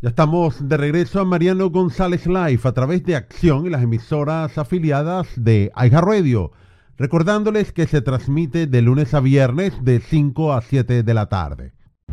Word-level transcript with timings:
Ya 0.00 0.10
estamos 0.10 0.68
de 0.68 0.76
regreso 0.76 1.18
a 1.18 1.24
Mariano 1.24 1.70
González 1.70 2.24
Live 2.28 2.60
a 2.62 2.70
través 2.70 3.02
de 3.02 3.16
Acción 3.16 3.66
y 3.66 3.68
las 3.68 3.82
emisoras 3.82 4.56
afiliadas 4.56 5.26
de 5.34 5.72
Aiga 5.74 6.00
Radio. 6.00 6.52
Recordándoles 6.96 7.72
que 7.72 7.88
se 7.88 8.00
transmite 8.00 8.68
de 8.68 8.80
lunes 8.80 9.12
a 9.12 9.18
viernes 9.18 9.74
de 9.82 9.98
5 9.98 10.52
a 10.52 10.60
7 10.60 11.02
de 11.02 11.14
la 11.14 11.28
tarde. 11.28 11.72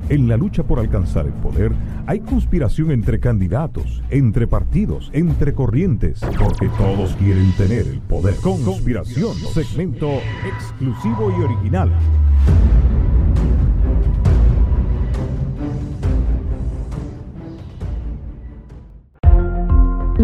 En 0.10 0.28
la 0.28 0.36
lucha 0.36 0.64
por 0.64 0.80
alcanzar 0.80 1.28
el 1.28 1.34
poder 1.34 1.74
hay 2.08 2.22
conspiración 2.22 2.90
entre 2.90 3.20
candidatos, 3.20 4.02
entre 4.10 4.48
partidos, 4.48 5.12
entre 5.14 5.54
corrientes, 5.54 6.22
porque 6.40 6.70
todos 6.80 7.16
quieren 7.18 7.52
tener 7.52 7.86
el 7.86 8.00
poder. 8.00 8.34
Conspiración, 8.38 9.36
segmento 9.54 10.10
exclusivo 10.44 11.32
y 11.38 11.44
original. 11.44 11.92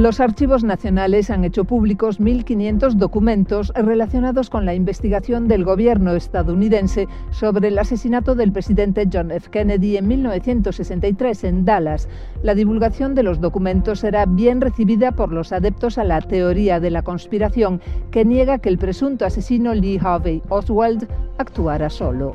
Los 0.02 0.20
archivos 0.20 0.64
nacionales 0.64 1.30
han 1.30 1.44
hecho 1.44 1.64
públicos 1.64 2.20
1.500 2.20 2.94
documentos 2.94 3.72
relacionados 3.76 4.50
con 4.50 4.66
la 4.66 4.74
investigación 4.74 5.48
del 5.48 5.64
gobierno 5.64 6.14
estadounidense 6.14 7.08
sobre 7.30 7.68
el 7.68 7.78
asesinato 7.78 8.34
del 8.34 8.52
presidente 8.52 9.08
John 9.14 9.30
F. 9.30 9.52
Kennedy 9.52 9.98
en 9.98 10.08
1963 10.08 11.44
en 11.44 11.66
Dallas. 11.66 12.10
La 12.42 12.56
divulgación 12.56 13.14
de 13.14 13.22
los 13.22 13.42
documentos 13.42 14.00
será 14.00 14.26
bien 14.26 14.60
recibida 14.60 15.12
por 15.12 15.32
los 15.32 15.52
adeptos 15.52 16.00
a 16.00 16.04
la 16.04 16.20
teoría 16.20 16.80
de 16.80 16.90
la 16.90 17.04
conspiración 17.04 17.80
que 18.10 18.26
niega 18.26 18.58
que 18.58 18.70
el 18.70 18.80
presunto 18.80 19.26
asesino 19.26 19.76
Lee 19.76 20.00
Harvey 20.04 20.42
Oswald 20.50 21.08
actuara 21.38 21.92
solo. 21.92 22.34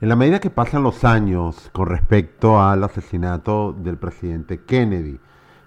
En 0.00 0.08
la 0.08 0.16
medida 0.16 0.40
que 0.40 0.48
pasan 0.48 0.82
los 0.82 1.04
años 1.04 1.68
con 1.74 1.88
respecto 1.88 2.58
al 2.58 2.84
asesinato 2.84 3.74
del 3.74 3.98
presidente 3.98 4.64
Kennedy, 4.64 5.18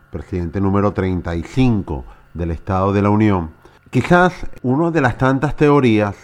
presidente 0.09 0.61
número 0.61 0.93
35 0.93 2.05
del 2.33 2.51
Estado 2.51 2.93
de 2.93 3.01
la 3.01 3.09
Unión. 3.09 3.51
Quizás 3.89 4.33
una 4.63 4.91
de 4.91 5.01
las 5.01 5.17
tantas 5.17 5.55
teorías, 5.55 6.15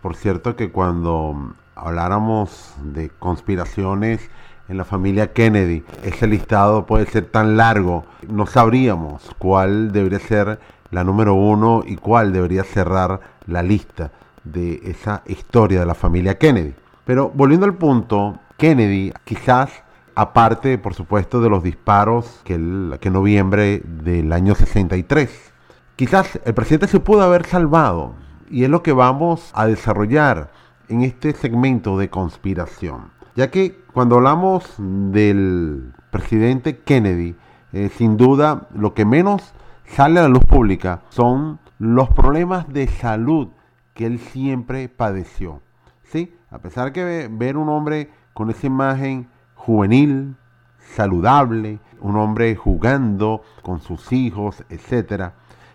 por 0.00 0.16
cierto 0.16 0.56
que 0.56 0.70
cuando 0.70 1.54
habláramos 1.74 2.74
de 2.82 3.10
conspiraciones 3.10 4.30
en 4.68 4.76
la 4.76 4.84
familia 4.84 5.32
Kennedy, 5.32 5.84
ese 6.02 6.26
listado 6.26 6.86
puede 6.86 7.06
ser 7.06 7.26
tan 7.26 7.56
largo, 7.56 8.04
no 8.28 8.46
sabríamos 8.46 9.30
cuál 9.38 9.92
debería 9.92 10.18
ser 10.18 10.60
la 10.90 11.04
número 11.04 11.34
uno 11.34 11.82
y 11.86 11.96
cuál 11.96 12.32
debería 12.32 12.64
cerrar 12.64 13.20
la 13.46 13.62
lista 13.62 14.12
de 14.44 14.80
esa 14.84 15.22
historia 15.26 15.80
de 15.80 15.86
la 15.86 15.94
familia 15.94 16.38
Kennedy. 16.38 16.74
Pero 17.04 17.30
volviendo 17.34 17.66
al 17.66 17.74
punto, 17.74 18.38
Kennedy 18.56 19.12
quizás 19.24 19.70
aparte, 20.14 20.78
por 20.78 20.94
supuesto, 20.94 21.40
de 21.40 21.50
los 21.50 21.62
disparos 21.62 22.40
que, 22.44 22.54
en 22.54 23.12
noviembre 23.12 23.82
del 23.84 24.32
año 24.32 24.54
63. 24.54 25.52
Quizás 25.96 26.40
el 26.44 26.54
presidente 26.54 26.88
se 26.88 27.00
pudo 27.00 27.22
haber 27.22 27.46
salvado 27.46 28.14
y 28.50 28.64
es 28.64 28.70
lo 28.70 28.82
que 28.82 28.92
vamos 28.92 29.50
a 29.54 29.66
desarrollar 29.66 30.50
en 30.88 31.02
este 31.02 31.32
segmento 31.32 31.98
de 31.98 32.10
conspiración. 32.10 33.10
Ya 33.34 33.50
que 33.50 33.80
cuando 33.92 34.16
hablamos 34.16 34.74
del 34.78 35.92
presidente 36.10 36.78
Kennedy, 36.78 37.34
eh, 37.72 37.90
sin 37.96 38.16
duda 38.16 38.68
lo 38.74 38.92
que 38.94 39.04
menos 39.04 39.54
sale 39.86 40.20
a 40.20 40.24
la 40.24 40.28
luz 40.28 40.44
pública 40.44 41.02
son 41.08 41.58
los 41.78 42.10
problemas 42.10 42.68
de 42.68 42.88
salud 42.88 43.48
que 43.94 44.06
él 44.06 44.18
siempre 44.18 44.88
padeció. 44.88 45.60
¿Sí? 46.04 46.34
A 46.50 46.58
pesar 46.58 46.92
que 46.92 47.28
ver 47.30 47.56
un 47.56 47.70
hombre 47.70 48.10
con 48.34 48.50
esa 48.50 48.66
imagen 48.66 49.28
juvenil, 49.64 50.34
saludable, 50.78 51.78
un 52.00 52.16
hombre 52.16 52.56
jugando 52.56 53.42
con 53.62 53.80
sus 53.80 54.12
hijos, 54.12 54.64
etc. 54.70 55.34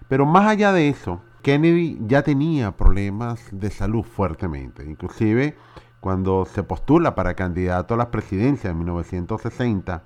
Pero 0.10 0.26
más 0.26 0.46
allá 0.46 0.74
de 0.74 0.90
eso, 0.90 1.22
Kennedy 1.42 1.98
ya 2.02 2.22
tenía 2.22 2.76
problemas 2.76 3.48
de 3.52 3.70
salud 3.70 4.04
fuertemente. 4.04 4.84
Inclusive 4.84 5.56
cuando 6.02 6.46
se 6.46 6.64
postula 6.64 7.16
para 7.16 7.36
candidato 7.36 7.94
a 7.94 7.98
la 7.98 8.12
presidencia 8.12 8.72
en 8.72 8.80
1960 8.80 10.04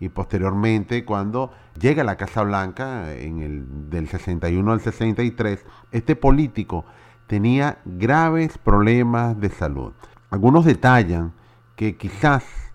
y 0.00 0.08
posteriormente 0.08 1.04
cuando 1.04 1.52
llega 1.78 2.02
a 2.02 2.06
la 2.06 2.16
Casa 2.16 2.42
Blanca 2.42 3.14
en 3.14 3.42
el 3.42 3.90
del 3.90 4.08
61 4.08 4.72
al 4.72 4.80
63, 4.80 5.64
este 5.92 6.16
político 6.16 6.84
tenía 7.28 7.78
graves 7.84 8.58
problemas 8.58 9.38
de 9.38 9.50
salud. 9.50 9.92
Algunos 10.30 10.64
detallan 10.64 11.32
que 11.76 11.96
quizás 11.96 12.69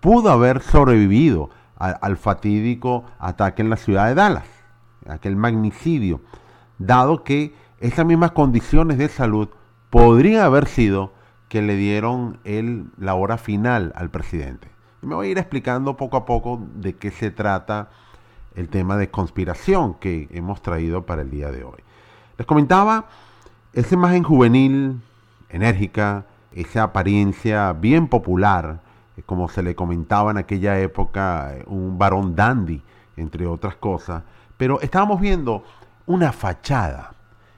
pudo 0.00 0.30
haber 0.30 0.62
sobrevivido 0.62 1.50
al, 1.76 2.16
fatídico 2.16 3.04
ataque 3.18 3.62
en 3.62 3.70
la 3.70 3.76
ciudad 3.76 4.08
de 4.08 4.14
Dallas, 4.14 4.48
aquel 5.08 5.36
magnicidio, 5.36 6.20
dado 6.78 7.22
que 7.22 7.54
esas 7.80 8.04
mismas 8.04 8.32
condiciones 8.32 8.98
de 8.98 9.08
salud 9.08 9.48
podrían 9.90 10.42
haber 10.42 10.66
sido 10.66 11.12
que 11.48 11.62
le 11.62 11.76
dieron 11.76 12.38
el, 12.44 12.86
la 12.98 13.14
hora 13.14 13.38
final 13.38 13.92
al 13.96 14.10
presidente. 14.10 14.68
me 15.02 15.14
voy 15.14 15.28
a 15.28 15.30
ir 15.30 15.38
explicando 15.38 15.96
poco 15.96 16.16
a 16.16 16.26
poco 16.26 16.60
de 16.74 16.96
qué 16.96 17.10
se 17.10 17.30
trata 17.30 17.90
el 18.54 18.68
tema 18.68 18.96
de 18.96 19.10
conspiración 19.10 19.94
que 19.94 20.28
hemos 20.32 20.62
traído 20.62 21.06
para 21.06 21.22
el 21.22 21.30
día 21.30 21.50
de 21.50 21.62
hoy. 21.62 21.80
Les 22.36 22.46
comentaba 22.46 23.06
esa 23.72 23.94
imagen 23.94 24.24
juvenil, 24.24 25.00
enérgica, 25.48 26.26
esa 26.52 26.82
apariencia 26.82 27.72
bien 27.72 28.08
popular, 28.08 28.80
como 29.26 29.48
se 29.48 29.62
le 29.62 29.74
comentaba 29.74 30.30
en 30.30 30.38
aquella 30.38 30.78
época, 30.80 31.54
eh, 31.54 31.64
un 31.66 31.98
varón 31.98 32.34
dandy, 32.34 32.82
entre 33.16 33.46
otras 33.46 33.76
cosas. 33.76 34.22
Pero 34.56 34.80
estábamos 34.80 35.20
viendo 35.20 35.64
una 36.06 36.32
fachada, 36.32 37.12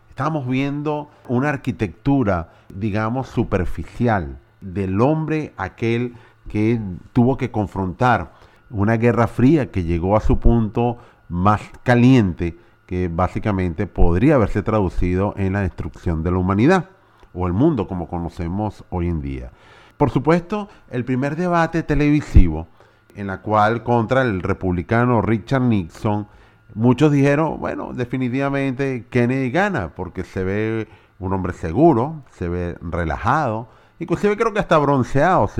estábamos 0.09 0.47
viendo 0.47 1.10
una 1.28 1.49
arquitectura, 1.49 2.50
digamos, 2.69 3.28
superficial 3.28 4.38
del 4.60 5.00
hombre 5.00 5.53
aquel 5.56 6.15
que 6.49 6.81
tuvo 7.12 7.37
que 7.37 7.50
confrontar 7.50 8.32
una 8.70 8.97
guerra 8.97 9.26
fría 9.26 9.70
que 9.70 9.84
llegó 9.84 10.16
a 10.16 10.20
su 10.20 10.38
punto 10.38 10.99
más 11.28 11.60
caliente, 11.82 12.56
que 12.87 13.09
básicamente 13.09 13.87
podría 13.87 14.34
haberse 14.34 14.62
traducido 14.62 15.34
en 15.37 15.53
la 15.53 15.60
destrucción 15.60 16.22
de 16.22 16.32
la 16.32 16.38
humanidad 16.38 16.91
o 17.32 17.47
el 17.47 17.53
mundo 17.53 17.87
como 17.87 18.09
conocemos 18.09 18.84
hoy 18.91 19.09
en 19.09 19.20
día. 19.20 19.53
Por 20.00 20.09
supuesto, 20.09 20.71
el 20.91 21.05
primer 21.05 21.37
debate 21.37 21.83
televisivo, 21.83 22.69
en 23.16 23.27
la 23.27 23.43
cual 23.43 23.83
contra 23.83 24.22
el 24.22 24.41
republicano 24.41 25.21
Richard 25.21 25.61
Nixon, 25.61 26.27
muchos 26.72 27.12
dijeron, 27.12 27.61
bueno, 27.61 27.93
definitivamente 27.93 29.05
Kennedy 29.11 29.50
gana, 29.50 29.91
porque 29.94 30.25
se 30.25 30.43
ve 30.43 30.88
un 31.19 31.34
hombre 31.34 31.53
seguro, 31.53 32.22
se 32.31 32.49
ve 32.49 32.78
relajado, 32.81 33.69
inclusive 33.99 34.38
creo 34.38 34.55
que 34.55 34.61
hasta 34.61 34.78
bronceado 34.78 35.50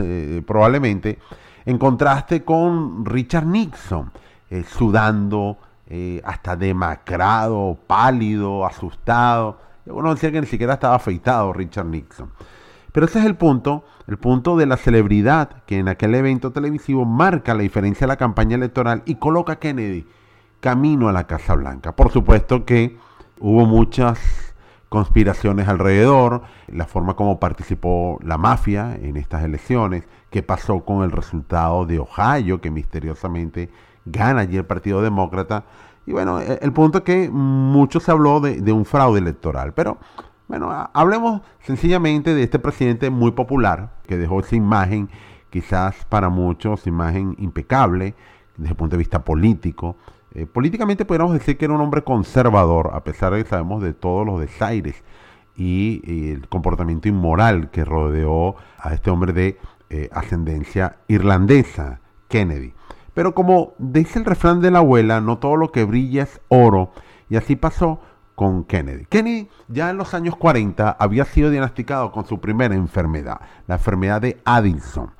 probablemente, 0.47 1.19
en 1.67 1.77
contraste 1.77 2.43
con 2.43 3.05
Richard 3.05 3.45
Nixon, 3.45 4.11
eh, 4.49 4.65
sudando, 4.67 5.59
eh, 5.87 6.22
hasta 6.25 6.57
demacrado, 6.57 7.77
pálido, 7.87 8.65
asustado. 8.65 9.59
Uno 9.84 10.15
decía 10.15 10.33
que 10.33 10.41
ni 10.41 10.47
siquiera 10.47 10.72
estaba 10.72 10.95
afeitado 10.95 11.53
Richard 11.53 11.84
Nixon. 11.84 12.31
Pero 12.93 13.06
ese 13.06 13.21
es 13.21 13.25
el 13.25 13.37
punto, 13.37 13.84
el 14.06 14.19
punto 14.19 14.56
de 14.56 14.67
la 14.67 14.77
celebridad 14.77 15.62
que 15.67 15.78
en 15.78 15.89
aquel 15.89 16.15
evento 16.15 16.51
televisivo 16.51 17.05
marca 17.05 17.55
la 17.55 17.62
diferencia 17.62 18.06
de 18.06 18.09
la 18.09 18.17
campaña 18.17 18.56
electoral 18.56 19.03
y 19.06 19.17
coloca 19.17 19.55
a 19.55 19.59
Kennedy 19.59 20.06
camino 20.61 21.09
a 21.09 21.12
la 21.12 21.27
Casa 21.27 21.55
Blanca. 21.55 21.97
Por 21.97 22.11
supuesto 22.11 22.65
que 22.65 22.99
hubo 23.39 23.65
muchas 23.65 24.55
conspiraciones 24.89 25.69
alrededor, 25.69 26.43
la 26.67 26.84
forma 26.84 27.15
como 27.15 27.39
participó 27.39 28.19
la 28.23 28.37
mafia 28.37 28.97
en 28.97 29.17
estas 29.17 29.45
elecciones, 29.45 30.05
qué 30.31 30.43
pasó 30.43 30.81
con 30.81 31.05
el 31.05 31.12
resultado 31.12 31.87
de 31.87 32.01
Ohio, 32.01 32.61
que 32.61 32.71
misteriosamente 32.72 33.71
gana 34.05 34.41
allí 34.41 34.57
el 34.57 34.65
Partido 34.65 35.01
Demócrata. 35.01 35.65
Y 36.07 36.13
bueno, 36.13 36.41
e, 36.41 36.59
el 36.60 36.72
punto 36.72 36.98
es 36.98 37.04
que 37.04 37.31
mucho 37.31 38.01
se 38.01 38.10
habló 38.10 38.41
de, 38.41 38.60
de 38.60 38.72
un 38.72 38.84
fraude 38.84 39.21
electoral, 39.21 39.72
pero 39.75 39.98
bueno, 40.51 40.91
hablemos 40.93 41.43
sencillamente 41.61 42.35
de 42.35 42.43
este 42.43 42.59
presidente 42.59 43.09
muy 43.09 43.31
popular 43.31 43.93
que 44.09 44.17
dejó 44.17 44.41
esa 44.41 44.57
imagen, 44.57 45.09
quizás 45.49 46.05
para 46.07 46.29
muchos, 46.29 46.89
imagen 46.89 47.37
impecable 47.39 48.17
desde 48.57 48.71
el 48.71 48.77
punto 48.77 48.97
de 48.97 48.99
vista 48.99 49.23
político. 49.23 49.95
Eh, 50.35 50.47
políticamente 50.47 51.05
podríamos 51.05 51.35
decir 51.35 51.57
que 51.57 51.67
era 51.67 51.75
un 51.75 51.81
hombre 51.81 52.03
conservador, 52.03 52.91
a 52.95 53.05
pesar 53.05 53.33
de 53.33 53.45
que 53.45 53.49
sabemos 53.49 53.81
de 53.81 53.93
todos 53.93 54.27
los 54.27 54.41
desaires 54.41 55.05
y, 55.57 56.33
el 56.33 56.49
comportamiento 56.49 57.07
inmoral 57.07 57.71
que 57.71 57.85
rodeó 57.85 58.57
a 58.77 58.93
este 58.93 59.09
hombre 59.09 59.33
de 59.33 59.57
eh, 59.89 60.09
ascendencia 60.13 60.97
irlandesa, 61.07 62.01
Kennedy. 62.27 62.75
Pero 63.15 63.37
como 63.37 63.75
dice 63.79 64.19
el 64.19 64.25
refrán 64.25 64.61
de 64.61 64.73
la 64.73 64.81
abuela, 64.81 65.21
no 65.21 65.39
todo 65.39 65.55
lo 65.55 65.71
que 65.71 65.85
brilla 65.85 66.25
es 66.25 66.41
oro, 66.49 66.91
y 67.29 67.37
así 67.37 67.55
pasó 67.55 68.01
con 68.41 68.65
Kennedy. 68.65 69.04
Kennedy 69.04 69.51
ya 69.69 69.91
en 69.91 69.98
los 69.98 70.15
años 70.15 70.34
40 70.34 70.92
había 70.98 71.27
sido 71.27 71.51
diagnosticado 71.51 72.10
con 72.10 72.25
su 72.25 72.41
primera 72.41 72.75
enfermedad, 72.75 73.39
la 73.66 73.75
enfermedad 73.75 74.22
de 74.22 74.41
Addison. 74.47 75.10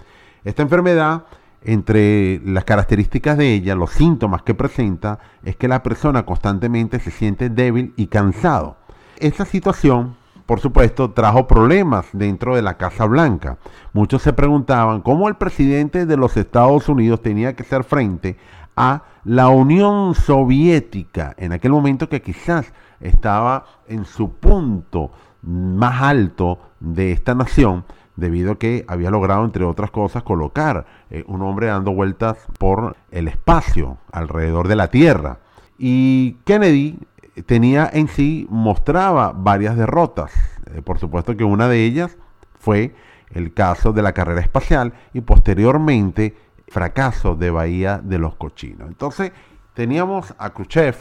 Esta 0.43 0.63
enfermedad 0.63 1.25
entre 1.61 2.41
las 2.47 2.65
características 2.65 3.37
de 3.37 3.53
ella, 3.53 3.75
los 3.75 3.91
síntomas 3.91 4.41
que 4.41 4.55
presenta, 4.55 5.19
es 5.45 5.55
que 5.57 5.69
la 5.69 5.83
persona 5.83 6.25
constantemente 6.25 6.99
se 6.99 7.11
siente 7.11 7.51
débil 7.51 7.93
y 7.99 8.07
cansado. 8.07 8.79
Esta 9.19 9.45
situación, 9.45 10.17
por 10.47 10.61
supuesto, 10.61 11.11
trajo 11.11 11.47
problemas 11.47 12.07
dentro 12.15 12.57
de 12.57 12.63
la 12.63 12.79
Casa 12.79 13.05
Blanca. 13.05 13.59
Muchos 13.93 14.23
se 14.23 14.33
preguntaban 14.33 15.03
cómo 15.03 15.29
el 15.29 15.35
presidente 15.35 16.07
de 16.07 16.17
los 16.17 16.39
Estados 16.39 16.89
Unidos 16.89 17.21
tenía 17.21 17.55
que 17.55 17.65
hacer 17.65 17.85
frente 17.85 18.39
a 18.77 19.03
la 19.25 19.51
Unión 19.51 20.15
Soviética, 20.15 21.35
en 21.37 21.53
aquel 21.53 21.73
momento 21.73 22.09
que 22.09 22.23
quizás 22.23 22.73
estaba 23.01 23.65
en 23.89 24.05
su 24.05 24.33
punto 24.33 25.11
más 25.43 26.03
alto 26.03 26.59
de 26.81 27.13
esta 27.13 27.35
nación, 27.35 27.85
debido 28.17 28.53
a 28.53 28.59
que 28.59 28.85
había 28.89 29.11
logrado, 29.11 29.45
entre 29.45 29.65
otras 29.65 29.91
cosas, 29.91 30.23
colocar 30.23 30.87
eh, 31.11 31.25
un 31.27 31.43
hombre 31.43 31.69
dando 31.69 31.93
vueltas 31.93 32.39
por 32.59 32.97
el 33.11 33.29
espacio 33.29 33.99
alrededor 34.13 34.69
de 34.69 34.77
la 34.77 34.89
Tierra. 34.89 35.39
Y 35.79 36.37
Kennedy 36.45 36.99
tenía 37.47 37.89
en 37.93 38.09
sí, 38.09 38.47
mostraba 38.51 39.33
varias 39.33 39.77
derrotas. 39.77 40.33
Eh, 40.75 40.83
por 40.83 40.99
supuesto 40.99 41.37
que 41.37 41.45
una 41.45 41.69
de 41.69 41.85
ellas 41.85 42.19
fue 42.59 42.95
el 43.31 43.55
caso 43.55 43.93
de 43.93 44.03
la 44.03 44.13
carrera 44.13 44.41
espacial 44.41 44.93
y 45.15 45.21
posteriormente 45.23 46.37
fracaso 46.69 47.35
de 47.35 47.51
Bahía 47.51 48.01
de 48.03 48.19
los 48.19 48.37
Cochinos. 48.37 48.89
Entonces 48.89 49.33
teníamos 49.75 50.35
a 50.39 50.51
Khrushchev, 50.51 50.97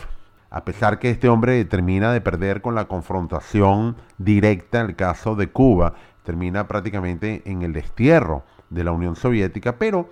a 0.52 0.66
pesar 0.66 1.00
que 1.00 1.10
este 1.10 1.30
hombre 1.30 1.64
termina 1.66 2.12
de 2.12 2.22
perder 2.22 2.62
con 2.62 2.76
la 2.76 2.86
confrontación 2.86 3.96
directa, 4.18 4.82
el 4.82 4.96
caso 4.96 5.36
de 5.36 5.50
Cuba, 5.50 5.94
termina 6.24 6.68
prácticamente 6.68 7.44
en 7.46 7.62
el 7.62 7.74
destierro 7.74 8.44
de 8.70 8.84
la 8.84 8.92
Unión 8.92 9.16
Soviética, 9.16 9.78
pero 9.78 10.10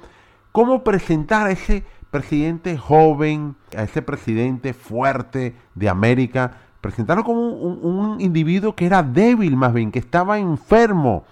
¿cómo 0.51 0.84
presentar 0.84 1.48
a 1.48 1.51
ese 1.51 1.84
presidente 2.12 2.78
joven, 2.78 3.56
a 3.75 3.84
ese 3.84 4.01
presidente 4.01 4.74
fuerte 4.74 5.56
de 5.75 5.89
América, 5.89 6.57
presentarlo 6.81 7.24
como 7.24 7.42
un, 7.42 7.80
un, 7.83 8.22
individuo 8.22 8.75
que 8.75 8.86
era 8.86 9.04
débil 9.04 9.56
más 9.56 9.74
bien, 9.74 9.92
que 9.92 10.00
estaba 10.00 10.40
enfermo? 10.40 11.25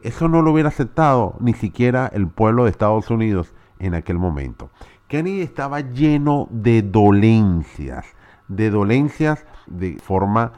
Eso 0.00 0.28
no 0.28 0.42
lo 0.42 0.52
hubiera 0.52 0.68
aceptado 0.68 1.36
ni 1.40 1.52
siquiera 1.52 2.10
el 2.12 2.26
pueblo 2.26 2.64
de 2.64 2.70
Estados 2.70 3.10
Unidos 3.10 3.52
en 3.78 3.94
aquel 3.94 4.18
momento. 4.18 4.70
Kennedy 5.06 5.42
estaba 5.42 5.80
lleno 5.80 6.48
de 6.50 6.82
dolencias, 6.82 8.06
de 8.48 8.70
dolencias 8.70 9.44
de 9.66 9.96
forma 9.98 10.52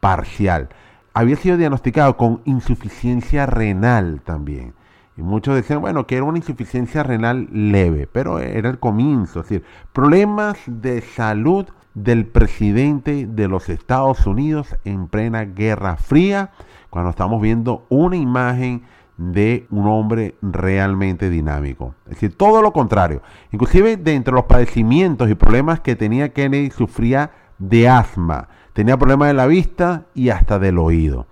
parcial. 0.00 0.68
Había 1.14 1.36
sido 1.36 1.56
diagnosticado 1.56 2.16
con 2.16 2.40
insuficiencia 2.44 3.46
renal 3.46 4.20
también. 4.24 4.74
Y 5.16 5.22
muchos 5.22 5.56
decían, 5.56 5.80
bueno, 5.80 6.06
que 6.06 6.14
era 6.14 6.24
una 6.24 6.38
insuficiencia 6.38 7.02
renal 7.02 7.48
leve, 7.50 8.06
pero 8.06 8.38
era 8.38 8.70
el 8.70 8.78
comienzo. 8.78 9.40
Es 9.40 9.48
decir, 9.48 9.64
problemas 9.92 10.58
de 10.66 11.00
salud 11.00 11.66
del 11.94 12.26
presidente 12.26 13.26
de 13.26 13.48
los 13.48 13.68
Estados 13.68 14.26
Unidos 14.26 14.76
en 14.84 15.08
plena 15.08 15.44
Guerra 15.44 15.96
Fría, 15.96 16.52
cuando 16.90 17.10
estamos 17.10 17.42
viendo 17.42 17.84
una 17.88 18.16
imagen 18.16 18.84
de 19.18 19.66
un 19.70 19.86
hombre 19.86 20.36
realmente 20.40 21.28
dinámico. 21.28 21.94
Es 22.06 22.12
decir, 22.12 22.36
todo 22.36 22.62
lo 22.62 22.72
contrario. 22.72 23.20
Inclusive 23.52 23.96
de 23.96 24.14
entre 24.14 24.32
los 24.32 24.44
padecimientos 24.44 25.28
y 25.28 25.34
problemas 25.34 25.80
que 25.80 25.96
tenía 25.96 26.32
Kennedy, 26.32 26.70
sufría 26.70 27.32
de 27.58 27.88
asma, 27.88 28.48
tenía 28.72 28.96
problemas 28.96 29.28
de 29.28 29.34
la 29.34 29.46
vista 29.46 30.04
y 30.14 30.30
hasta 30.30 30.60
del 30.60 30.78
oído. 30.78 31.26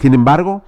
Sin 0.00 0.14
embargo, 0.14 0.62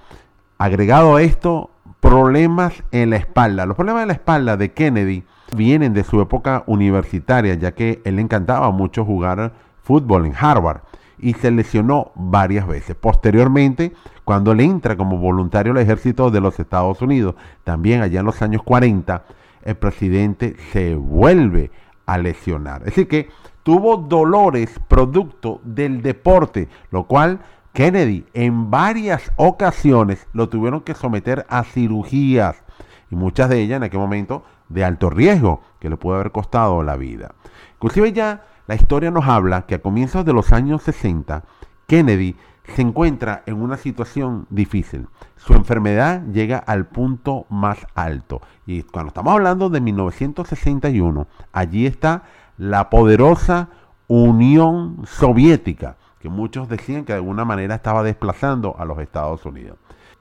agregado 0.57 1.15
a 1.15 1.21
esto, 1.21 1.71
problemas 2.01 2.83
en 2.91 3.11
la 3.11 3.15
espalda. 3.15 3.65
Los 3.65 3.77
problemas 3.77 4.01
en 4.01 4.09
la 4.09 4.15
espalda 4.15 4.57
de 4.57 4.73
Kennedy 4.73 5.23
vienen 5.55 5.93
de 5.93 6.03
su 6.03 6.19
época 6.19 6.63
universitaria, 6.67 7.53
ya 7.53 7.73
que 7.73 8.01
él 8.03 8.17
le 8.17 8.23
encantaba 8.23 8.69
mucho 8.71 9.05
jugar 9.05 9.53
fútbol 9.83 10.25
en 10.25 10.33
Harvard 10.37 10.81
y 11.17 11.33
se 11.33 11.51
lesionó 11.51 12.11
varias 12.15 12.67
veces. 12.67 12.95
Posteriormente, 12.95 13.93
cuando 14.23 14.53
le 14.53 14.63
entra 14.63 14.95
como 14.95 15.17
voluntario 15.17 15.71
al 15.71 15.79
ejército 15.79 16.31
de 16.31 16.41
los 16.41 16.59
Estados 16.59 17.01
Unidos, 17.01 17.35
también 17.63 18.01
allá 18.01 18.19
en 18.19 18.25
los 18.25 18.41
años 18.41 18.63
40, 18.63 19.23
el 19.63 19.75
presidente 19.75 20.55
se 20.71 20.95
vuelve 20.95 21.71
a 22.05 22.17
lesionar. 22.17 22.81
Es 22.81 22.87
decir, 22.87 23.07
que 23.07 23.29
tuvo 23.63 23.97
dolores 23.97 24.79
producto 24.87 25.61
del 25.63 26.01
deporte, 26.01 26.67
lo 26.91 27.03
cual 27.03 27.39
Kennedy 27.73 28.25
en 28.33 28.69
varias 28.69 29.31
ocasiones 29.37 30.27
lo 30.33 30.49
tuvieron 30.49 30.81
que 30.81 30.93
someter 30.93 31.45
a 31.49 31.63
cirugías 31.63 32.63
y 33.09 33.15
muchas 33.15 33.49
de 33.49 33.61
ellas 33.61 33.77
en 33.77 33.83
aquel 33.83 33.99
momento 33.99 34.43
de 34.69 34.83
alto 34.83 35.09
riesgo 35.09 35.61
que 35.79 35.89
le 35.89 35.97
pudo 35.97 36.15
haber 36.15 36.31
costado 36.31 36.83
la 36.83 36.95
vida. 36.95 37.33
Inclusive 37.75 38.13
ya 38.13 38.45
la 38.67 38.75
historia 38.75 39.11
nos 39.11 39.25
habla 39.25 39.65
que 39.65 39.75
a 39.75 39.81
comienzos 39.81 40.25
de 40.25 40.33
los 40.33 40.51
años 40.51 40.83
60, 40.83 41.43
Kennedy 41.87 42.35
se 42.67 42.81
encuentra 42.81 43.43
en 43.45 43.61
una 43.61 43.77
situación 43.77 44.45
difícil. 44.49 45.07
Su 45.35 45.53
enfermedad 45.53 46.21
llega 46.31 46.57
al 46.57 46.85
punto 46.85 47.45
más 47.49 47.85
alto. 47.95 48.41
Y 48.65 48.83
cuando 48.83 49.09
estamos 49.09 49.33
hablando 49.33 49.69
de 49.69 49.81
1961, 49.81 51.27
allí 51.51 51.85
está 51.85 52.23
la 52.57 52.89
poderosa 52.89 53.69
Unión 54.07 55.01
Soviética, 55.05 55.95
que 56.19 56.29
muchos 56.29 56.69
decían 56.69 57.05
que 57.05 57.13
de 57.13 57.19
alguna 57.19 57.45
manera 57.45 57.75
estaba 57.75 58.03
desplazando 58.03 58.75
a 58.77 58.85
los 58.85 58.99
Estados 58.99 59.45
Unidos. 59.45 59.77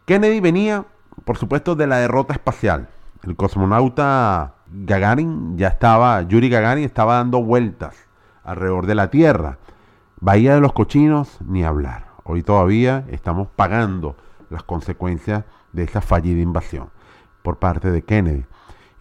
Kennedy 0.06 0.40
venía, 0.40 0.84
por 1.25 1.37
supuesto, 1.37 1.75
de 1.75 1.87
la 1.87 1.98
derrota 1.98 2.32
espacial. 2.32 2.88
El 3.22 3.37
cosmonauta 3.37 4.54
Gagarin 4.72 5.58
ya 5.58 5.69
estaba, 5.69 6.22
Yuri 6.22 6.48
Gagarin 6.48 6.84
estaba 6.84 7.16
dando 7.16 7.42
vueltas 7.42 7.94
alrededor 8.44 8.87
de 8.87 8.94
la 8.94 9.10
Tierra. 9.10 9.58
Bahía 10.20 10.54
de 10.54 10.60
los 10.60 10.72
Cochinos, 10.72 11.38
ni 11.44 11.64
hablar. 11.64 12.09
Hoy 12.32 12.44
todavía 12.44 13.06
estamos 13.10 13.48
pagando 13.56 14.14
las 14.50 14.62
consecuencias 14.62 15.42
de 15.72 15.82
esa 15.82 16.00
fallida 16.00 16.40
invasión 16.40 16.90
por 17.42 17.58
parte 17.58 17.90
de 17.90 18.02
Kennedy. 18.02 18.44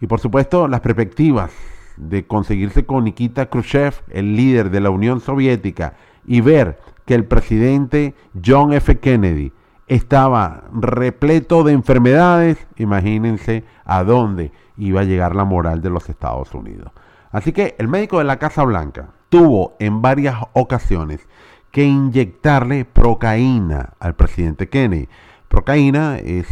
Y 0.00 0.08
por 0.08 0.18
supuesto, 0.18 0.66
las 0.66 0.80
perspectivas 0.80 1.52
de 1.96 2.26
conseguirse 2.26 2.86
con 2.86 3.04
Nikita 3.04 3.46
Khrushchev, 3.46 3.94
el 4.08 4.34
líder 4.34 4.70
de 4.70 4.80
la 4.80 4.90
Unión 4.90 5.20
Soviética, 5.20 5.94
y 6.26 6.40
ver 6.40 6.80
que 7.06 7.14
el 7.14 7.24
presidente 7.24 8.16
John 8.44 8.72
F. 8.72 8.98
Kennedy 8.98 9.52
estaba 9.86 10.64
repleto 10.72 11.62
de 11.62 11.72
enfermedades, 11.72 12.66
imagínense 12.78 13.62
a 13.84 14.02
dónde 14.02 14.50
iba 14.76 15.02
a 15.02 15.04
llegar 15.04 15.36
la 15.36 15.44
moral 15.44 15.82
de 15.82 15.90
los 15.90 16.08
Estados 16.08 16.52
Unidos. 16.52 16.90
Así 17.30 17.52
que 17.52 17.76
el 17.78 17.86
médico 17.86 18.18
de 18.18 18.24
la 18.24 18.40
Casa 18.40 18.64
Blanca 18.64 19.10
tuvo 19.28 19.76
en 19.78 20.02
varias 20.02 20.34
ocasiones 20.52 21.28
que 21.70 21.84
inyectarle 21.84 22.84
procaína 22.84 23.94
al 24.00 24.14
presidente 24.14 24.68
Kennedy. 24.68 25.08
Procaína 25.48 26.18
es, 26.18 26.46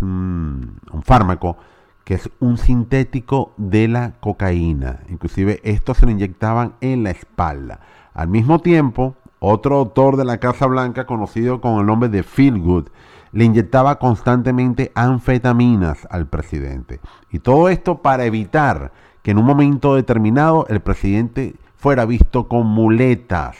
un, 0.00 0.80
fármaco 1.02 1.56
que 2.04 2.14
es 2.14 2.30
un 2.40 2.56
sintético 2.56 3.52
de 3.56 3.88
la 3.88 4.12
cocaína. 4.20 5.00
Inclusive 5.08 5.60
esto 5.64 5.94
se 5.94 6.06
lo 6.06 6.12
inyectaban 6.12 6.74
en 6.80 7.02
la 7.02 7.10
espalda. 7.10 7.80
Al 8.14 8.28
mismo 8.28 8.60
tiempo, 8.60 9.16
otro 9.38 9.76
autor 9.76 10.16
de 10.16 10.24
la 10.24 10.38
Casa 10.38 10.66
Blanca, 10.66 11.06
conocido 11.06 11.60
con 11.60 11.78
el 11.80 11.86
nombre 11.86 12.08
de 12.08 12.22
Good, 12.22 12.88
le 13.32 13.44
inyectaba 13.44 13.98
constantemente 13.98 14.92
anfetaminas 14.94 16.06
al 16.10 16.26
presidente. 16.26 17.00
Y 17.30 17.40
todo 17.40 17.68
esto 17.68 18.00
para 18.00 18.24
evitar 18.24 18.92
que 19.22 19.32
en 19.32 19.38
un 19.38 19.44
momento 19.44 19.94
determinado 19.94 20.66
el 20.68 20.80
presidente 20.80 21.54
fuera 21.76 22.06
visto 22.06 22.48
con 22.48 22.66
muletas, 22.66 23.56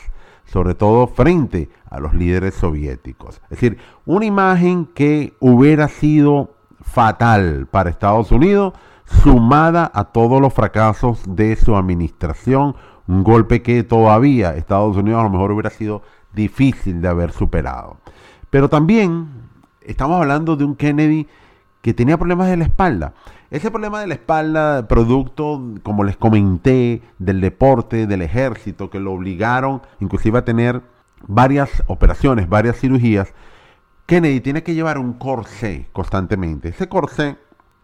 sobre 0.47 0.73
todo 0.73 1.07
frente 1.07 1.69
a 1.89 1.99
los 1.99 2.13
líderes 2.13 2.55
soviéticos. 2.55 3.41
Es 3.43 3.49
decir, 3.51 3.77
una 4.05 4.25
imagen 4.25 4.85
que 4.85 5.33
hubiera 5.39 5.87
sido 5.87 6.51
fatal 6.81 7.67
para 7.69 7.89
Estados 7.89 8.31
Unidos, 8.31 8.73
sumada 9.05 9.91
a 9.93 10.05
todos 10.05 10.41
los 10.41 10.53
fracasos 10.53 11.21
de 11.27 11.55
su 11.55 11.75
administración, 11.75 12.75
un 13.07 13.23
golpe 13.23 13.61
que 13.61 13.83
todavía 13.83 14.55
Estados 14.55 14.97
Unidos 14.97 15.19
a 15.19 15.23
lo 15.23 15.29
mejor 15.29 15.51
hubiera 15.51 15.69
sido 15.69 16.01
difícil 16.33 17.01
de 17.01 17.07
haber 17.07 17.31
superado. 17.31 17.97
Pero 18.49 18.69
también 18.69 19.27
estamos 19.81 20.19
hablando 20.19 20.55
de 20.55 20.65
un 20.65 20.75
Kennedy 20.75 21.27
que 21.81 21.93
tenía 21.93 22.17
problemas 22.17 22.49
de 22.49 22.57
la 22.57 22.65
espalda. 22.65 23.13
Ese 23.49 23.71
problema 23.71 24.01
de 24.01 24.07
la 24.07 24.13
espalda, 24.15 24.87
producto, 24.87 25.61
como 25.83 26.03
les 26.03 26.17
comenté, 26.17 27.01
del 27.17 27.39
deporte, 27.39 28.07
del 28.07 28.21
ejército, 28.21 28.89
que 28.89 28.99
lo 28.99 29.13
obligaron 29.13 29.81
inclusive 29.99 30.39
a 30.39 30.45
tener 30.45 30.81
varias 31.27 31.83
operaciones, 31.87 32.49
varias 32.49 32.77
cirugías, 32.77 33.33
Kennedy 34.05 34.39
tiene 34.39 34.63
que 34.63 34.73
llevar 34.73 34.97
un 34.97 35.13
corsé 35.13 35.89
constantemente. 35.91 36.69
Ese 36.69 36.87
corsé 36.87 37.37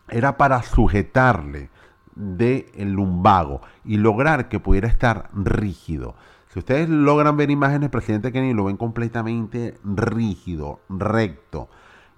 era 0.10 0.38
para 0.38 0.64
sujetarle 0.64 1.70
del 2.16 2.92
lumbago 2.92 3.62
y 3.84 3.98
lograr 3.98 4.48
que 4.48 4.60
pudiera 4.60 4.88
estar 4.88 5.30
rígido. 5.34 6.16
Si 6.48 6.60
ustedes 6.60 6.88
logran 6.88 7.36
ver 7.36 7.50
imágenes 7.50 7.90
presidente 7.90 8.32
Kennedy, 8.32 8.54
lo 8.54 8.66
ven 8.66 8.78
completamente 8.78 9.76
rígido, 9.84 10.80
recto. 10.88 11.68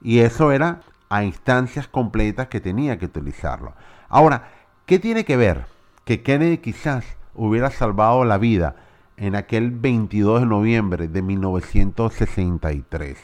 Y 0.01 0.19
eso 0.19 0.51
era 0.51 0.81
a 1.09 1.23
instancias 1.23 1.87
completas 1.87 2.47
que 2.47 2.61
tenía 2.61 2.97
que 2.97 3.05
utilizarlo. 3.05 3.73
Ahora, 4.09 4.43
¿Qué 4.85 4.99
tiene 4.99 5.25
que 5.25 5.35
ver 5.35 5.65
que 6.03 6.21
Kennedy 6.21 6.59
quizás 6.59 7.17
hubiera 7.33 7.71
salvado 7.71 8.23
la 8.23 8.37
vida 8.37 8.75
en 9.17 9.35
aquel 9.35 9.71
22 9.71 10.41
de 10.41 10.45
noviembre 10.45 11.07
de 11.07 11.23
1963? 11.23 13.17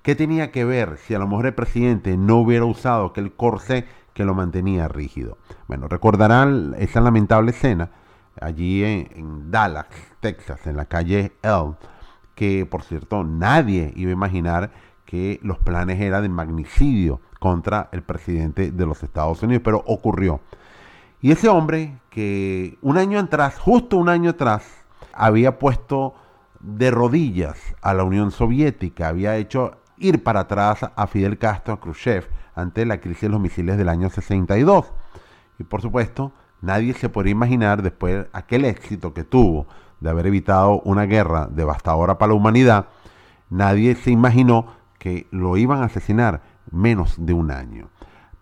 ¿Qué 0.00 0.14
tenía 0.14 0.50
que 0.50 0.64
ver 0.64 0.96
si 0.96 1.12
a 1.12 1.18
lo 1.18 1.28
mejor 1.28 1.44
el 1.44 1.52
presidente 1.52 2.16
no 2.16 2.36
hubiera 2.36 2.64
usado 2.64 3.04
aquel 3.04 3.30
corsé 3.30 3.84
que 4.14 4.24
lo 4.24 4.32
mantenía 4.32 4.88
rígido? 4.88 5.36
Bueno, 5.68 5.86
recordarán 5.86 6.74
esa 6.78 7.02
lamentable 7.02 7.50
escena 7.50 7.90
allí 8.40 8.82
en, 8.82 9.50
Dallas, 9.50 9.88
Texas, 10.20 10.66
en 10.66 10.78
la 10.78 10.86
calle 10.86 11.32
Elm, 11.42 11.74
que 12.34 12.64
por 12.64 12.84
cierto 12.84 13.22
nadie 13.22 13.92
iba 13.96 14.08
a 14.08 14.14
imaginar 14.14 14.70
que 15.12 15.38
los 15.42 15.58
planes 15.58 16.00
eran 16.00 16.22
de 16.22 16.30
magnicidio 16.30 17.20
contra 17.38 17.90
el 17.92 18.02
presidente 18.02 18.72
de 18.72 18.86
los 18.86 19.02
Estados 19.02 19.42
Unidos, 19.42 19.60
pero 19.62 19.84
ocurrió. 19.86 20.40
Y 21.20 21.32
ese 21.32 21.50
hombre 21.50 21.98
que 22.08 22.78
un 22.80 22.96
año 22.96 23.18
atrás, 23.18 23.58
justo 23.58 23.98
un 23.98 24.08
año 24.08 24.30
atrás, 24.30 24.64
había 25.12 25.58
puesto 25.58 26.14
de 26.60 26.90
rodillas 26.90 27.58
a 27.82 27.92
la 27.92 28.04
Unión 28.04 28.30
Soviética, 28.30 29.08
había 29.08 29.36
hecho 29.36 29.72
ir 29.98 30.24
para 30.24 30.40
atrás 30.40 30.78
a 30.96 31.06
Fidel 31.06 31.36
Castro, 31.36 31.74
a 31.74 31.80
Khrushchev, 31.80 32.30
ante 32.54 32.86
la 32.86 32.98
crisis 32.98 33.24
de 33.24 33.28
los 33.28 33.40
misiles 33.40 33.76
del 33.76 33.90
año 33.90 34.08
62. 34.08 34.94
Y 35.58 35.64
por 35.64 35.82
supuesto, 35.82 36.32
nadie 36.62 36.94
se 36.94 37.10
podría 37.10 37.32
imaginar 37.32 37.82
después 37.82 38.28
aquel 38.32 38.64
éxito 38.64 39.12
que 39.12 39.24
tuvo 39.24 39.66
de 40.00 40.08
haber 40.08 40.28
evitado 40.28 40.80
una 40.86 41.04
guerra 41.04 41.48
devastadora 41.52 42.16
para 42.16 42.32
la 42.32 42.38
humanidad, 42.38 42.86
nadie 43.50 43.94
se 43.94 44.10
imaginó 44.10 44.80
que 45.02 45.26
lo 45.32 45.56
iban 45.56 45.82
a 45.82 45.86
asesinar 45.86 46.42
menos 46.70 47.16
de 47.18 47.32
un 47.32 47.50
año. 47.50 47.88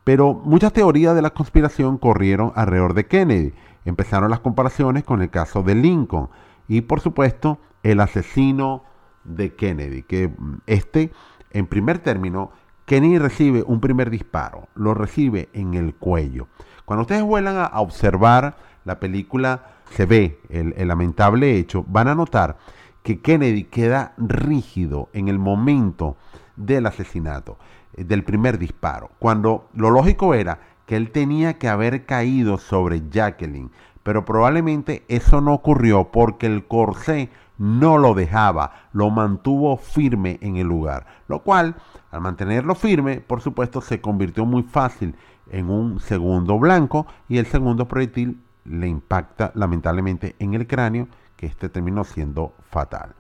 Pero 0.05 0.35
muchas 0.35 0.75
teorías 0.75 1.15
de 1.15 1.23
la 1.23 1.31
conspiración 1.31 1.97
corrieron 1.97 2.53
alrededor 2.55 2.93
de 2.93 3.07
Kennedy. 3.07 3.55
Empezaron 3.87 4.29
las 4.29 4.41
comparaciones 4.41 5.05
con 5.05 5.23
el 5.23 5.31
caso 5.31 5.63
de 5.63 5.75
Lincoln 5.75 6.29
y 6.69 6.83
por 6.83 7.01
supuesto 7.01 7.61
el 7.83 7.99
asesino 7.99 8.85
de 9.25 9.55
Kennedy, 9.55 10.03
que 10.03 10.35
este, 10.67 11.13
en 11.51 11.67
primer 11.67 12.01
término, 12.01 12.51
Kennedy 12.85 13.17
recibe 13.17 13.65
un 13.67 13.81
primer 13.81 14.11
disparo, 14.11 14.69
lo 14.75 14.93
recibe 14.93 15.49
en 15.55 15.73
el 15.73 15.95
cuello. 15.95 16.49
Cuando 16.85 17.03
ustedes 17.03 17.23
vuelan 17.23 17.57
a 17.57 17.81
observar 17.81 18.59
la 18.85 19.01
película, 19.01 19.77
se 19.93 20.05
ve 20.05 20.41
el, 20.51 20.75
el 20.77 20.89
lamentable 20.89 21.57
hecho, 21.57 21.87
van 21.89 22.09
a 22.09 22.15
notar 22.15 22.59
que 23.03 23.23
Kennedy 23.23 23.65
queda 23.65 24.13
rígido 24.19 25.09
en 25.15 25.29
el 25.29 25.39
momento 25.39 26.19
del 26.67 26.87
asesinato. 26.87 27.59
Eh, 27.95 28.05
del 28.05 28.25
primer 28.25 28.59
disparo, 28.59 29.11
cuando 29.19 29.69
lo 29.75 29.91
lógico 29.91 30.35
era 30.35 30.61
que 30.87 30.97
él 30.97 31.11
tenía 31.11 31.59
que 31.59 31.69
haber 31.69 32.07
caído 32.07 32.59
sobre 32.59 33.03
Jacqueline, 33.11 33.71
pero 34.03 34.25
probablemente 34.25 35.05
eso 35.09 35.41
no 35.41 35.55
ocurrió 35.55 36.11
porque 36.11 36.47
el 36.47 36.67
corsé 36.67 37.31
no 37.59 37.99
lo 37.99 38.15
dejaba, 38.15 38.73
lo 38.93 39.11
mantuvo 39.11 39.77
firme 39.77 40.39
en 40.41 40.57
el 40.57 40.67
lugar, 40.67 41.07
lo 41.29 41.43
cual, 41.43 41.77
al 42.11 42.21
mantenerlo 42.21 42.75
firme, 42.75 43.21
por 43.21 43.41
supuesto, 43.41 43.81
se 43.81 44.01
convirtió 44.01 44.47
muy 44.47 44.63
fácil 44.63 45.15
en 45.51 45.69
un 45.69 46.01
segundo 46.01 46.59
blanco 46.59 47.07
y 47.29 47.39
el 47.39 47.47
segundo 47.47 47.87
proyectil 47.87 48.41
le 48.65 48.89
impacta 48.89 49.53
lamentablemente 49.55 50.37
en 50.39 50.55
el 50.55 50.67
cráneo, 50.67 51.09
que 51.37 51.47
este 51.47 51.69
terminó 51.69 52.05
siendo 52.05 52.55
fatal. 52.71 53.15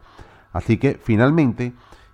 Así 0.52 0.78
que 0.78 0.98
finalmente 1.02 1.72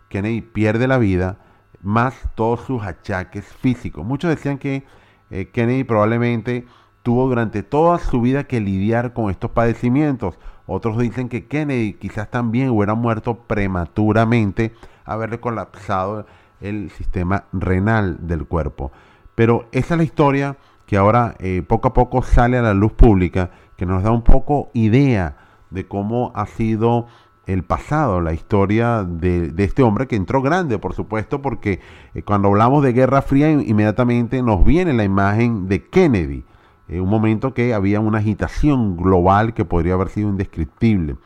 Kennedy 0.09 0.41
pierde 0.41 0.89
la 0.89 0.99
vida 0.99 1.39
más 1.83 2.15
todos 2.35 2.61
sus 2.61 2.83
achaques 2.83 3.45
físicos. 3.45 4.05
Muchos 4.05 4.31
decían 4.31 4.59
que 4.59 4.85
eh, 5.31 5.51
Kennedy 5.51 5.85
probablemente 5.85 6.67
tuvo 7.03 7.29
durante 7.29 7.63
toda 7.63 7.99
su 7.99 8.21
vida 8.21 8.45
que 8.45 8.61
lidiar 8.61 9.13
con 9.13 9.31
estos 9.31 9.51
padecimientos. 9.51 10.39
Otros 10.67 10.99
dicen 10.99 11.29
que 11.29 11.47
Kennedy 11.47 11.95
quizás 11.95 12.31
también 12.31 12.71
hubiera 12.71 12.95
muerto 12.95 13.39
prematuramente, 13.47 14.75
haberle 15.05 15.39
colapsado 15.39 16.27
el 16.61 16.91
sistema 16.91 17.45
renal 17.53 18.27
del 18.27 18.47
cuerpo. 18.47 18.91
Pero 19.35 19.69
esa 19.71 19.95
es 19.95 19.99
la 19.99 20.05
historia 20.05 20.57
que 20.87 20.97
ahora 20.97 21.37
eh, 21.39 21.63
poco 21.63 21.89
a 21.89 21.95
poco 21.95 22.23
sale 22.23 22.59
a 22.59 22.63
la 22.63 22.75
luz 22.75 22.93
pública, 22.93 23.51
que 23.77 23.87
nos 23.87 24.03
da 24.03 24.11
un 24.11 24.23
poco 24.23 24.71
idea 24.73 25.37
de 25.71 25.87
cómo 25.87 26.33
ha 26.35 26.47
sido 26.47 27.07
el 27.47 27.62
pasado, 27.62 28.21
la 28.21 28.33
historia 28.33 29.05
de, 29.05 29.53
este 29.59 29.83
hombre 29.83 30.09
que 30.09 30.17
entró 30.17 30.43
grande, 30.43 30.79
por 30.79 30.95
supuesto, 30.95 31.41
porque 31.41 31.81
eh, 32.15 32.23
cuando 32.23 32.49
hablamos 32.49 32.83
de 32.83 32.93
Guerra 32.93 33.23
Fría 33.23 33.50
inmediatamente 33.50 34.43
nos 34.43 34.65
viene 34.65 34.93
la 34.93 35.05
imagen 35.05 35.69
de 35.69 35.85
Kennedy, 35.85 36.45
en 36.88 37.00
un 37.00 37.09
momento 37.09 37.55
que 37.55 37.73
había 37.73 38.00
una 38.00 38.19
agitación 38.19 38.97
global 38.97 39.55
que 39.55 39.65
podría 39.65 39.95
haber 39.95 40.09
sido 40.09 40.29
indescriptible. 40.29 41.17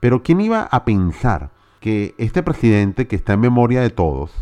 Pero 0.00 0.22
¿quién 0.22 0.40
iba 0.40 0.62
a 0.62 0.84
pensar 0.84 1.50
que 1.78 2.14
este 2.18 2.42
presidente 2.42 3.06
que 3.06 3.16
está 3.16 3.34
en 3.34 3.40
memoria 3.40 3.80
de 3.80 3.90
todos, 3.90 4.32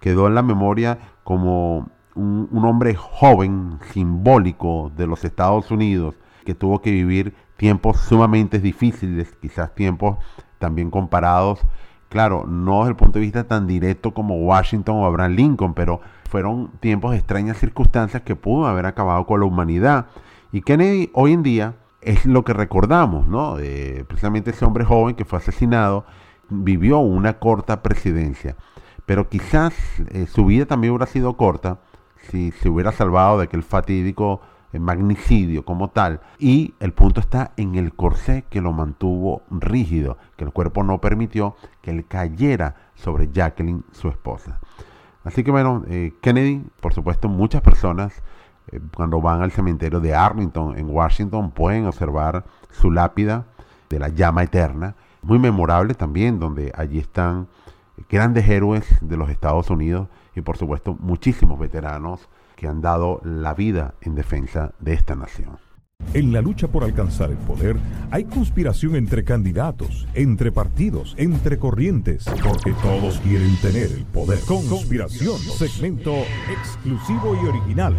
quedó 0.00 0.26
en 0.26 0.34
la 0.34 0.42
memoria 0.42 0.98
como 1.22 1.90
un 2.14 2.64
hombre 2.64 2.96
joven, 2.96 3.78
simbólico 3.92 4.90
de 4.96 5.06
los 5.06 5.24
Estados 5.24 5.70
Unidos, 5.70 6.16
que 6.44 6.54
tuvo 6.54 6.80
que 6.80 6.90
vivir 6.90 7.34
tiempos 7.56 7.98
sumamente 8.00 8.58
difíciles, 8.58 9.36
quizás 9.40 9.74
tiempos 9.74 10.16
también 10.58 10.90
comparados, 10.90 11.60
claro, 12.08 12.44
no 12.46 12.80
desde 12.80 12.90
el 12.90 12.96
punto 12.96 13.18
de 13.18 13.24
vista 13.24 13.44
tan 13.44 13.66
directo 13.66 14.12
como 14.12 14.36
Washington 14.36 14.96
o 14.96 15.06
Abraham 15.06 15.32
Lincoln, 15.32 15.74
pero 15.74 16.00
fueron 16.28 16.70
tiempos 16.80 17.12
de 17.12 17.18
extrañas 17.18 17.58
circunstancias 17.58 18.22
que 18.22 18.36
pudo 18.36 18.66
haber 18.66 18.86
acabado 18.86 19.26
con 19.26 19.40
la 19.40 19.46
humanidad. 19.46 20.06
Y 20.52 20.62
Kennedy 20.62 21.10
hoy 21.14 21.32
en 21.32 21.42
día 21.42 21.74
es 22.00 22.26
lo 22.26 22.44
que 22.44 22.52
recordamos, 22.52 23.26
¿no? 23.26 23.56
precisamente 24.06 24.50
ese 24.50 24.64
hombre 24.64 24.84
joven 24.84 25.14
que 25.14 25.24
fue 25.24 25.38
asesinado 25.38 26.04
vivió 26.48 26.98
una 26.98 27.38
corta 27.38 27.82
presidencia, 27.82 28.56
pero 29.06 29.28
quizás 29.28 29.74
eh, 30.08 30.26
su 30.26 30.46
vida 30.46 30.66
también 30.66 30.92
hubiera 30.92 31.10
sido 31.10 31.36
corta 31.36 31.78
si 32.30 32.52
se 32.52 32.68
hubiera 32.68 32.92
salvado 32.92 33.38
de 33.38 33.44
aquel 33.44 33.62
fatídico 33.62 34.40
magnicidio 34.72 35.64
como 35.64 35.88
tal. 35.88 36.20
Y 36.38 36.74
el 36.80 36.92
punto 36.92 37.20
está 37.20 37.52
en 37.56 37.74
el 37.76 37.94
corsé 37.94 38.44
que 38.50 38.60
lo 38.60 38.72
mantuvo 38.72 39.42
rígido, 39.50 40.18
que 40.36 40.44
el 40.44 40.52
cuerpo 40.52 40.82
no 40.82 41.00
permitió 41.00 41.56
que 41.80 41.90
él 41.90 42.06
cayera 42.06 42.76
sobre 42.94 43.30
Jacqueline, 43.32 43.84
su 43.92 44.08
esposa. 44.08 44.58
Así 45.24 45.44
que 45.44 45.50
bueno, 45.50 45.84
eh, 45.88 46.14
Kennedy, 46.20 46.64
por 46.80 46.92
supuesto, 46.94 47.28
muchas 47.28 47.62
personas 47.62 48.22
eh, 48.70 48.80
cuando 48.94 49.20
van 49.20 49.42
al 49.42 49.52
cementerio 49.52 50.00
de 50.00 50.14
Arlington 50.14 50.78
en 50.78 50.90
Washington 50.90 51.50
pueden 51.50 51.86
observar 51.86 52.44
su 52.70 52.90
lápida 52.90 53.46
de 53.88 53.98
la 53.98 54.08
llama 54.08 54.42
eterna, 54.42 54.94
muy 55.22 55.38
memorable 55.38 55.94
también, 55.94 56.38
donde 56.38 56.72
allí 56.76 56.98
están 56.98 57.48
grandes 58.08 58.48
héroes 58.48 58.86
de 59.00 59.16
los 59.16 59.30
Estados 59.30 59.70
Unidos 59.70 60.08
y 60.34 60.40
por 60.40 60.56
supuesto 60.56 60.96
muchísimos 61.00 61.58
veteranos 61.58 62.28
que 62.58 62.66
han 62.66 62.80
dado 62.80 63.20
la 63.24 63.54
vida 63.54 63.94
en 64.02 64.16
defensa 64.16 64.74
de 64.80 64.92
esta 64.92 65.14
nación. 65.14 65.58
En 66.12 66.32
la 66.32 66.40
lucha 66.40 66.66
por 66.66 66.82
alcanzar 66.82 67.30
el 67.30 67.36
poder 67.36 67.76
hay 68.10 68.24
conspiración 68.24 68.96
entre 68.96 69.22
candidatos, 69.22 70.08
entre 70.14 70.50
partidos, 70.50 71.14
entre 71.18 71.58
corrientes, 71.58 72.24
porque 72.42 72.72
todos 72.82 73.20
quieren 73.20 73.54
tener 73.62 73.92
el 73.92 74.04
poder. 74.06 74.40
Conspiración, 74.40 75.38
segmento 75.38 76.14
exclusivo 76.50 77.36
y 77.40 77.46
original. 77.46 77.96